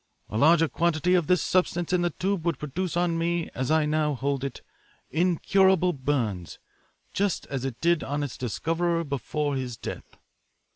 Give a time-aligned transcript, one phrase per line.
[0.31, 3.85] A larger quantity of this substance in the tube would produce on me, as I
[3.85, 4.63] now hold it,
[5.11, 6.57] incurable burns,
[7.13, 10.17] just as it did on its discoverer before his death.